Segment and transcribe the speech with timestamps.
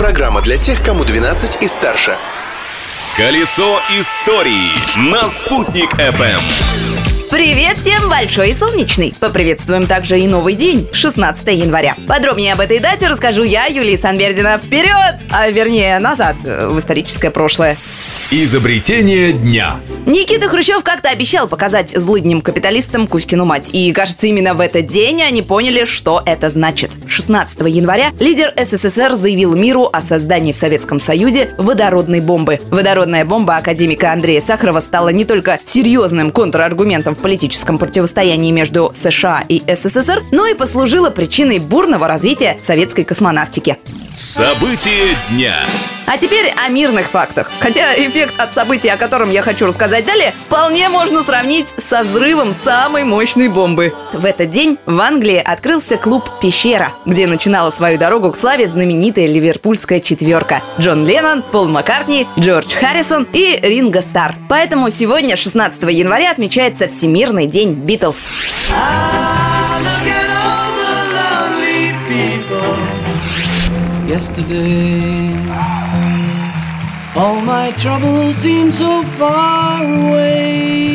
[0.00, 2.16] Программа для тех, кому 12 и старше.
[3.18, 6.40] Колесо истории на «Спутник FM.
[7.30, 9.12] Привет всем, большой и солнечный!
[9.20, 11.96] Поприветствуем также и новый день, 16 января.
[12.08, 14.56] Подробнее об этой дате расскажу я, Юлия Санбердина.
[14.56, 15.16] Вперед!
[15.30, 17.76] А вернее, назад, э, в историческое прошлое.
[18.30, 19.80] Изобретение дня.
[20.06, 23.68] Никита Хрущев как-то обещал показать злыдним капиталистам Кузькину мать.
[23.74, 26.90] И, кажется, именно в этот день они поняли, что это значит.
[27.10, 32.60] 16 января лидер СССР заявил миру о создании в Советском Союзе водородной бомбы.
[32.70, 39.44] Водородная бомба академика Андрея Сахарова стала не только серьезным контраргументом в политическом противостоянии между США
[39.48, 43.78] и СССР, но и послужила причиной бурного развития советской космонавтики.
[44.14, 45.66] Событие дня.
[46.10, 47.48] А теперь о мирных фактах.
[47.60, 52.52] Хотя эффект от событий, о котором я хочу рассказать далее, вполне можно сравнить со взрывом
[52.52, 53.94] самой мощной бомбы.
[54.12, 59.26] В этот день в Англии открылся клуб «Пещера», где начинала свою дорогу к славе знаменитая
[59.26, 60.62] ливерпульская четверка.
[60.80, 64.34] Джон Леннон, Пол Маккартни, Джордж Харрисон и Ринго Стар.
[64.48, 68.30] Поэтому сегодня, 16 января, отмечается Всемирный день Битлз.
[74.10, 75.79] yesterday.
[77.16, 80.89] All my troubles seem so far away.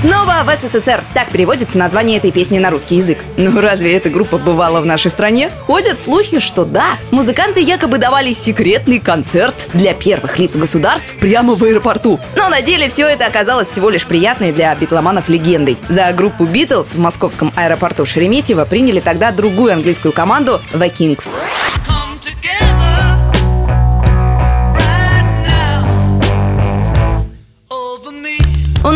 [0.00, 1.02] Снова в СССР.
[1.12, 3.18] Так переводится название этой песни на русский язык.
[3.36, 5.50] Ну разве эта группа бывала в нашей стране?
[5.66, 6.98] Ходят слухи, что да.
[7.10, 12.20] Музыканты якобы давали секретный концерт для первых лиц государств прямо в аэропорту.
[12.36, 15.76] Но на деле все это оказалось всего лишь приятной для битломанов легендой.
[15.88, 21.34] За группу Битлз в московском аэропорту Шереметьево приняли тогда другую английскую команду The Kings.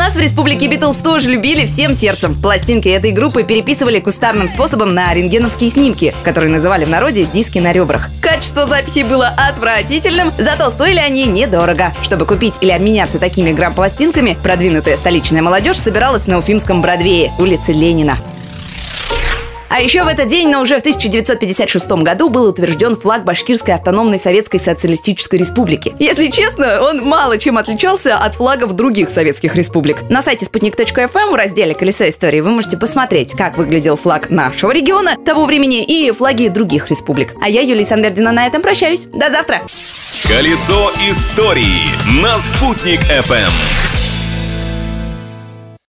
[0.03, 2.35] Нас в республике Битлз тоже любили всем сердцем.
[2.35, 7.71] Пластинки этой группы переписывали кустарным способом на рентгеновские снимки, которые называли в народе диски на
[7.71, 8.11] ребрах.
[8.21, 11.95] Качество записей было отвратительным, зато стоили они недорого.
[12.03, 18.19] Чтобы купить или обменяться такими грамм-пластинками, продвинутая столичная молодежь собиралась на Уфимском Бродвее, улице Ленина.
[19.75, 24.19] А еще в этот день, но уже в 1956 году, был утвержден флаг Башкирской автономной
[24.19, 25.95] Советской Социалистической Республики.
[25.99, 30.03] Если честно, он мало чем отличался от флагов других советских республик.
[30.11, 35.17] На сайте спутник.фм в разделе «Колесо истории» вы можете посмотреть, как выглядел флаг нашего региона
[35.17, 37.35] того времени и флаги других республик.
[37.41, 39.07] А я, Юлия Санбердина, на этом прощаюсь.
[39.07, 39.63] До завтра!
[40.29, 41.89] Колесо истории
[42.21, 43.92] на «Спутник FM.